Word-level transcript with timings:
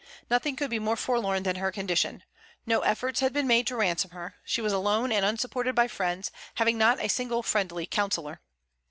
Nothing 0.31 0.55
could 0.55 0.71
be 0.71 0.79
more 0.79 0.97
forlorn 0.97 1.43
than 1.43 1.57
her 1.57 1.71
condition. 1.71 2.23
No 2.65 2.79
efforts 2.79 3.19
had 3.19 3.33
been 3.33 3.45
made 3.45 3.67
to 3.67 3.75
ransom 3.75 4.09
her. 4.09 4.37
She 4.43 4.59
was 4.59 4.73
alone, 4.73 5.11
and 5.11 5.23
unsupported 5.23 5.75
by 5.75 5.87
friends, 5.87 6.31
having 6.55 6.75
not 6.79 6.99
a 6.99 7.07
single 7.07 7.43
friendly 7.43 7.85
counsellor. 7.85 8.41